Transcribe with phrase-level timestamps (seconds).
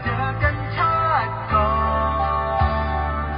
[0.00, 0.94] เจอกันชา
[1.52, 3.30] ก่อน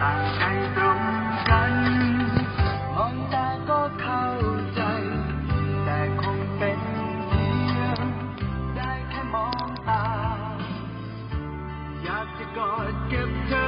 [0.00, 0.42] ต่างใจ
[0.76, 1.00] ตรง
[1.48, 1.74] กัน
[2.96, 4.24] มองตาก็เข้า
[4.74, 4.80] ใจ
[5.84, 6.80] แต่คงเป็น
[7.28, 7.46] เพี
[7.78, 7.98] ยง
[8.76, 10.04] ได้แค่มองตา
[12.04, 13.65] อยากจะกอดเก็บเธอ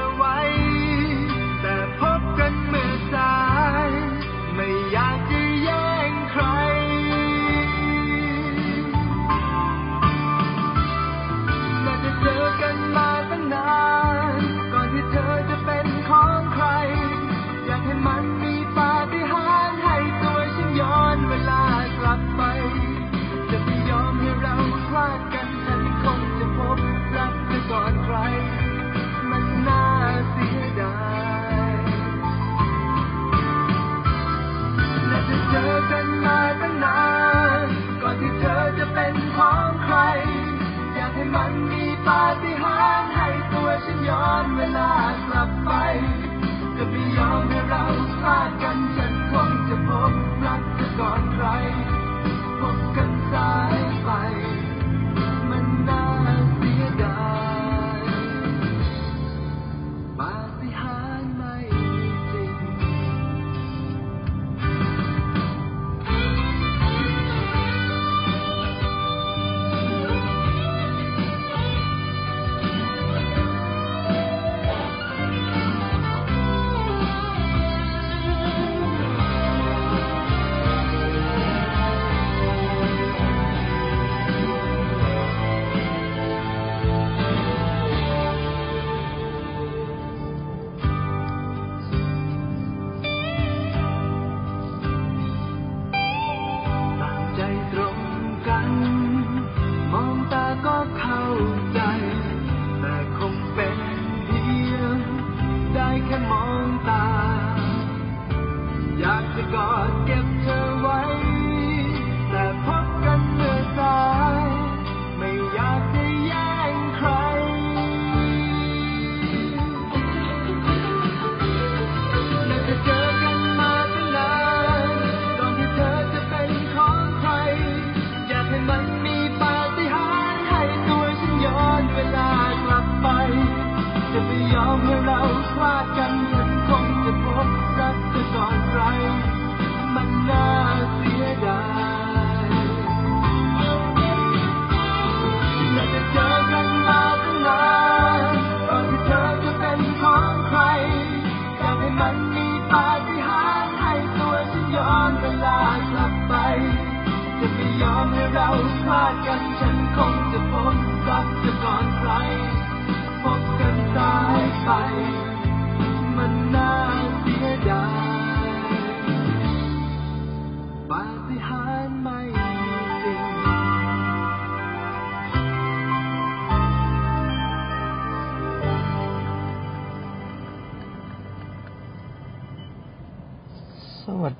[42.09, 44.91] ปาฏิหารให้ตัวฉันย้อนเวลา
[45.27, 45.49] กลับ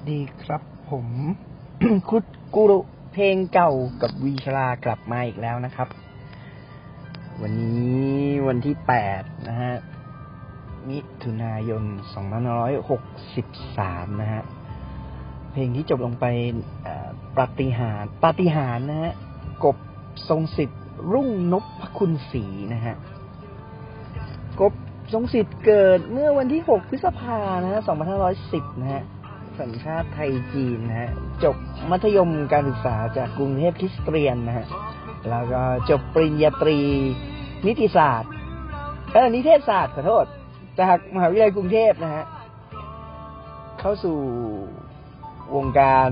[0.10, 1.08] ดีครับผม
[2.10, 2.24] คุด
[2.56, 2.80] กุรุ
[3.14, 3.72] เพลงเก่า
[4.02, 5.88] กับวีชรากลับมาอีกแล้วนะครับ
[7.42, 8.18] วันนี้
[8.48, 9.74] วันที่แปดนะฮะ
[10.90, 11.84] มิถุนายน
[12.14, 13.04] สองพันร้อยหก
[13.36, 13.48] สิบ
[13.78, 14.44] สามนะฮะ
[15.52, 16.26] เพลงที่จบลงไป
[17.40, 19.14] ปฏิหารปฏิหารนะฮะ
[19.64, 19.78] กบ
[20.30, 20.82] ทรงสิทธิ์
[21.14, 21.66] รุ่งนพ
[21.98, 22.96] คุณศรีนะฮะ
[24.62, 24.74] กบ
[25.14, 27.82] ทรงสิทธิ์เกิดเมื่อวันที่ 6 พฤษภานะฮะ
[28.30, 29.04] 2510 นะฮะ
[29.60, 31.12] สัญชาติไทยจีนนะฮะ
[31.44, 31.56] จบ
[31.90, 34.68] มัธยมการศึกษาจากกรุงเทพคริสเตียนนะฮะ
[35.30, 36.80] แล้วก็จบปริญญาตรี
[37.68, 38.32] นิติศาสตร์
[39.14, 40.26] เออนิเทศศาสตร์ขอโทษ
[40.80, 42.26] จากมหาวิทยาลัยกรุงเทพนะฮะ
[43.80, 44.20] เข้าสู่
[45.56, 46.10] วงการ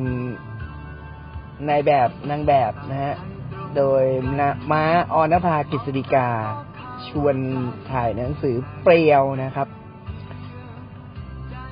[1.70, 3.14] นายแบบนางแบบนะฮะ
[3.76, 4.04] โดย
[4.40, 4.84] นะม้า
[5.14, 6.30] ออนภากฤษฎิกา
[7.08, 7.36] ชวน
[7.92, 9.68] ถ่ายหนังสือเปรียวนะครับ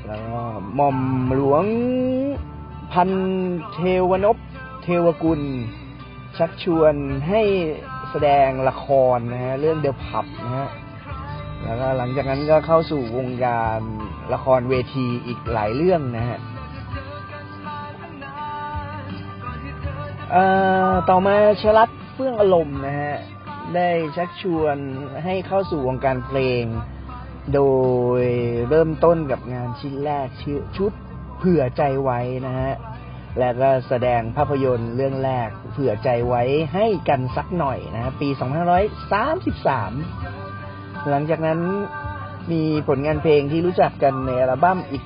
[0.07, 0.41] แล้วก็
[0.75, 0.97] หม่อม
[1.35, 1.65] หลวง
[2.91, 3.09] พัน
[3.73, 3.79] เท
[4.09, 4.37] วนพ
[4.83, 5.41] เทวกุล
[6.37, 6.93] ชักชวน
[7.29, 7.41] ให้
[8.09, 8.85] แสดงละค
[9.15, 10.69] รนะฮะเรื่องเดอะพับนะฮะ
[11.63, 13.79] แล้วก็หลังจากนั้นก็เข้าสู่วงการ
[14.33, 16.37] ละครเวทีอีกหลายเรื่องนะฮะ
[20.31, 20.43] เอ่
[20.89, 23.15] อต่อมาชลัดเฟื่องอารมณ์นะฮะ
[23.75, 24.77] ได้ชักชวน
[25.25, 26.63] ให้เข้าสู่วงการเพลง
[27.53, 27.62] โด
[28.19, 28.21] ย
[28.69, 30.92] เริ่มต้นกับงานชิ้นแรกชื่อชุด
[31.39, 32.74] เผื่อใจไว้นะฮะ
[33.39, 36.44] และก็แสดงภาพยนตร์เรื่องแรกเผื่อใจไว้
[36.74, 38.30] ให้กันสักหน่อยนะฮะปี
[39.94, 41.59] 2533 หลังจากนั้น
[42.51, 45.03] มีผลงานเพลงที่รู้จักกันในอัลบั้มอีก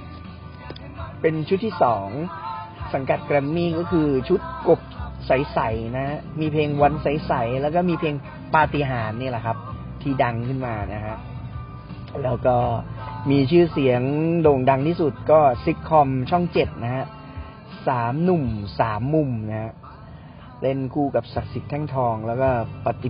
[1.21, 2.07] เป็นชุดที่สอง
[2.93, 4.79] สังกัดแกรมมี่ก็คือชุดกบ
[5.27, 8.15] ใสๆนะฮะมีเพลงวันใสๆแล้วก็มีเพลง
[8.55, 9.57] ปาฏิหาริย์นี่แหละครับ
[10.01, 11.17] ที่ดังขึ้นมานะฮะ
[12.23, 12.55] แล้วก็
[13.29, 14.01] มีชื่อเสียง
[14.41, 17.05] โด่งดังที่สุดก็ซิกคอมช่องเจ็ดนะฮะ
[17.87, 18.45] สามหนุ่ม
[18.79, 19.73] สามมุมนะฮะ
[20.61, 22.49] เล่นคู่กับศักดิ์สิทธิ์แท่งทอง แล้วก็
[22.85, 23.09] ปฏิ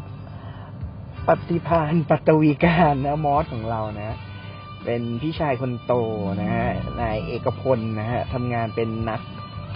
[1.27, 4.17] ปฏิพานปัตวีการนะมอสของเรานะ
[4.85, 5.93] เป็นพี่ชายคนโต
[6.41, 6.67] นะฮะ
[7.01, 9.21] นายเอกพลนะฮะทำงานเป็นนัก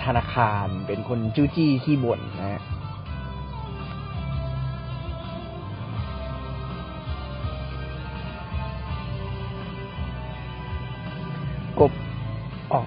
[0.03, 2.61] ธนาคาร เป็นคนจู้จี้ขี้บ่นนะฮะ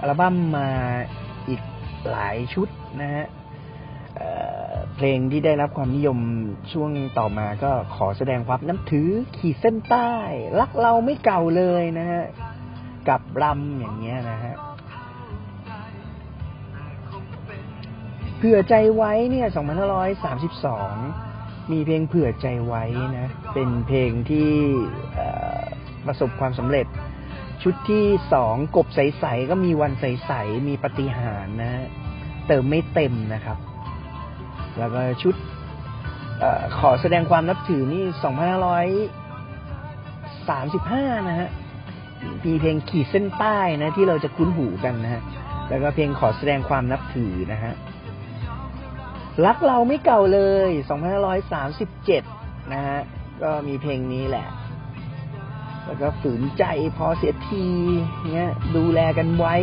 [0.07, 0.69] อัลบั้มมา
[1.49, 1.63] อีก
[2.11, 2.69] หลายชุด
[3.01, 3.27] นะฮะ
[4.17, 6.19] เเพลงที่ได้รับความนิยม
[6.73, 10.13] ช่วงต่อมาก็ขอแสดงความน้ำถือขีดเส้นใต้
[10.61, 12.25] รักเราไม่เก่าเลยนะฮะ
[13.09, 14.55] กับรำอย่างเงี้ยนะฮะ
[18.39, 19.47] เผื่อใจไว้เนี่ย
[20.35, 22.85] 2532 มีเพลงเผื่อใจไว้
[23.19, 24.53] นะ เป็นเพลงที่
[26.07, 26.87] ประสบความสำเร็จ
[27.63, 31.85] ชุดที่สองกบใสๆก็มีวันใสๆมีปฏิหารนะฮะ
[32.47, 33.59] เติมไม่เต็มนะครับ
[34.79, 35.35] แล้วก็ชุด
[36.43, 36.45] อ
[36.79, 38.05] ขอแสดงความนับถือนี่
[41.19, 41.49] 2535นะฮะ
[42.47, 45.23] มีเพลงขีดเส้นใต้นะ ที่เราจะคุ้นหูกันนะฮะ
[45.69, 47.73] แล้วก็เพลงขอแสดงความนับถือนะฮะ
[49.47, 50.71] รักเราไม่เก่าเลย
[51.91, 52.99] 2537 นะฮะ
[53.43, 54.47] ก็มีเพลงนี้แหละ
[55.87, 56.65] แล้วก็ฝืนใจ
[56.97, 57.67] พอเสียที
[58.33, 59.55] เงี้ย ดูแลกันไว้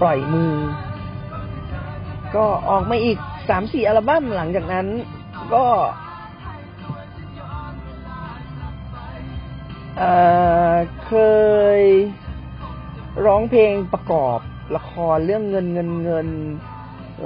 [0.00, 0.54] ปล่อยมือ
[2.34, 3.18] ก็ออกมาอีก
[3.48, 4.86] สามสี่อัลบั้มหลังจากนั้น
[5.54, 5.64] ก็
[9.98, 11.14] เเค
[11.80, 11.82] ย
[13.24, 14.38] ร้องเพลงประกอบ
[14.76, 16.28] ละครเรื่องเงินเงินเงิน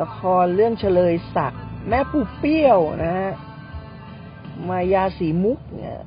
[0.03, 3.33] ละครเรื่องเฉลยศักดิ์แม่ปูเปี้ยวนะฮะ
[4.69, 5.99] มายาสีมุกเนี่ย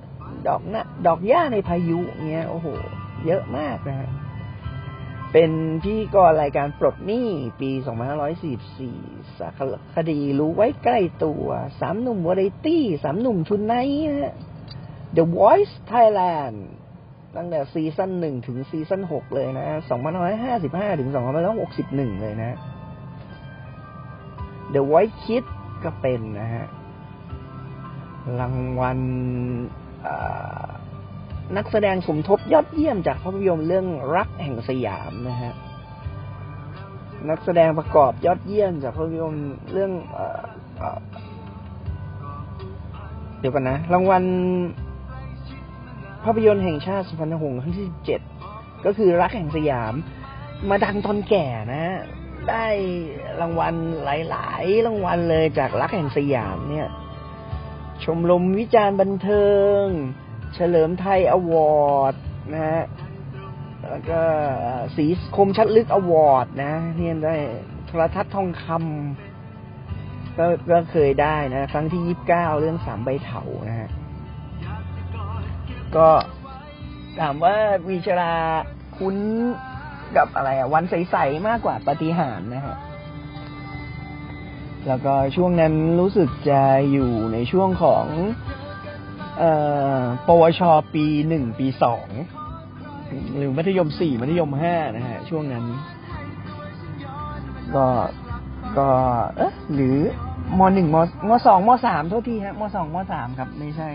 [0.47, 2.67] ดอกนะดอกหญ้าในพายุเนี่ยโอ้โห
[3.25, 4.09] เยอะมากนะฮะ
[5.33, 5.51] เป็น
[5.83, 7.27] พิธีกรรายการปลดหนี้
[7.61, 7.71] ปี
[8.55, 11.45] 2544 สารคดีรู้ไว้ใกล้ตัว
[11.79, 13.75] สามหนุ่มวาไรตี้ สามหนุ่มทุนไน
[14.09, 14.33] นะฮะ
[15.17, 16.57] The Voice Thailand
[17.35, 19.65] ตั้งแต่ซีซั่นหนึ่งถึงซีซั่นหกเลยนะ
[20.33, 21.09] 2555 ถึง
[21.65, 22.57] 2561 เลยนะ
[24.73, 25.51] The Voice Kids
[25.83, 26.65] ก็เป็นนะฮะ
[28.39, 28.99] รางวัล
[31.57, 35.53] นักแสดงสมทบยอดเยี่ยมจากภาพยนตร์เรื่องรักแห่งสยามนะฮะ
[37.29, 40.19] นักแสดงประกอบยอดเยี่ยมจากภาพยนตร์เรื่องเอ
[40.97, 40.99] อ
[43.39, 44.23] เดี๋ยวกันนะ รางวัล
[46.23, 47.87] ภาพยนตร์แห่งชาติสุพรรณหงษ์ครั้งที่
[48.35, 49.93] 17ก็คือรักแห่งสยาม
[50.69, 51.83] มาดังตอนแก่นะ
[52.49, 52.65] ได้
[53.41, 56.87] รางวัลหลาย ๆ รางวัลเลยจากรักแห่งสยามเนี่ย
[58.03, 59.45] ชมรมวิจารณ์บันเทิ
[59.81, 59.83] ง
[60.55, 62.15] เฉลิมไทยอวอร์ด
[62.53, 62.83] นะฮะ
[63.89, 64.21] แล้วก็
[64.95, 67.35] สีคมชัดลึกอวอร์ดนะเนี่ยได้
[67.87, 73.89] โทรทัศน์ทองคำก็ก็เคยได้นะ ครั้งที่ยี่สิบเก้าเรื่องสามใบเถานะฮะ
[75.95, 76.09] ก็
[77.19, 77.55] ถามว่า
[77.87, 78.33] วีชรา
[78.97, 79.15] คุ้น
[80.17, 82.75] กับอะไรอะวันใสๆมากกว่าปฏิหารนะฮะ
[84.87, 86.61] แล้วก็ช่วงนั้นรู้สึกจะ
[86.91, 88.05] อยู่ในช่วงของ
[89.41, 89.43] อ
[89.99, 90.61] อปวช
[90.93, 92.07] ปีหนึ่งปีสอง
[93.37, 95.65] หรือมัธยมสี่มัธยมห้านะฮะช่วงนั้น
[97.75, 97.87] ก็
[98.77, 98.87] ก็
[99.37, 99.97] เอ๊ะหรือ
[100.59, 100.97] มหนึ่งม
[101.29, 103.89] มสองมสามโทษทีฮะมสองมสามครับ ไม่ใช่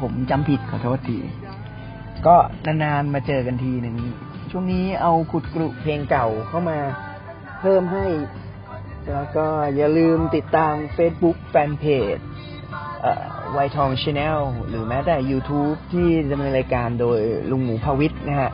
[0.00, 1.18] ผมจำผิดขอโทษที
[2.26, 3.96] ก็นานๆมาเจอกันทีหนึ่ง
[4.50, 6.78] ช่วงนี้เอาขุดกรุเพลงเก่าเข้ามา
[7.60, 8.04] เพิ่มให้
[9.12, 9.46] แล้วก็
[9.76, 12.22] อย่าลืมติดตาม Facebook Fanpage
[13.52, 17.18] ไวทองชาแนลหรือแม้แต่ YouTube ที่ดำเนินรายการโดย
[17.50, 18.50] ลุงหมูภาวิทย์นะฮะ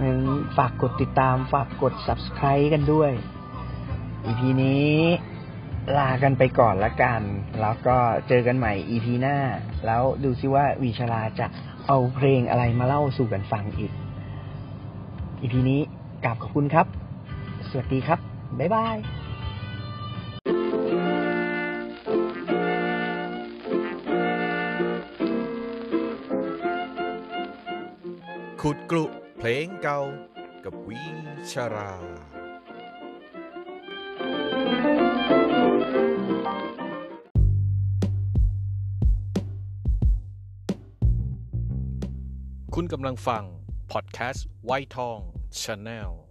[0.00, 0.20] งั้น
[0.56, 3.12] ฝากกดติดตามฝากกด Subscribe กันด้วย
[4.26, 4.96] EP นี้
[5.98, 7.20] ลากันไปก่อนละกัน
[7.60, 7.96] แล้วก็
[8.28, 9.36] เจอกันใหม่ EP หน้า
[9.86, 11.46] แล้วดูซิว่าวีชลาจะ
[11.86, 13.92] เอาเพลงอะไรมาเล่าสู่กันฟังอีก
[15.40, 15.80] EP นี้
[16.24, 16.86] กราบขอบคุณครับ
[17.70, 18.18] สวัสดีครับ
[18.58, 19.21] บ๊ายบาย
[28.66, 29.04] ขุดกลุ
[29.38, 30.00] เพลงเก่า
[30.64, 31.02] กับวิ
[31.52, 31.92] ชารา
[42.74, 43.44] คุณกำลังฟัง
[43.92, 45.18] พอดแคสต์ไวทอง
[45.62, 46.21] ชาแนล